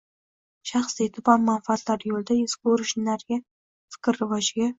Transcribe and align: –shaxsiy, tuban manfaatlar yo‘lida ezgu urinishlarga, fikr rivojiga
–shaxsiy, 0.69 1.09
tuban 1.17 1.45
manfaatlar 1.49 2.07
yo‘lida 2.13 2.39
ezgu 2.47 2.73
urinishlarga, 2.77 3.39
fikr 3.97 4.21
rivojiga 4.21 4.69